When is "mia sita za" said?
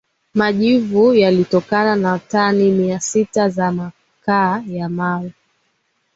2.71-3.71